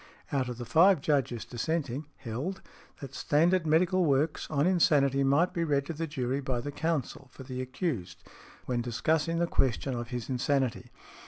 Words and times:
out 0.31 0.49
of 0.49 0.57
the 0.57 0.65
five 0.65 0.99
Judges 0.99 1.45
dissenting,) 1.45 2.07
held, 2.17 2.63
that 3.01 3.13
standard 3.13 3.67
medical 3.67 4.03
works 4.03 4.49
on 4.49 4.65
insanity 4.65 5.23
might 5.23 5.53
be 5.53 5.63
read 5.63 5.85
to 5.85 5.93
the 5.93 6.07
jury 6.07 6.39
by 6.41 6.59
the 6.59 6.71
counsel 6.71 7.27
for 7.31 7.43
the 7.43 7.61
accused, 7.61 8.23
when 8.65 8.79
|104| 8.79 8.81
discussing 8.83 9.37
the 9.37 9.45
question 9.45 9.93
of 9.95 10.07
his 10.07 10.27
insanity. 10.27 10.89